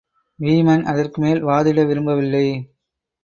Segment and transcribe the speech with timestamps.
[0.39, 2.45] வீமன் அதற்குமேல் வாதிட விரும்பவில்லை.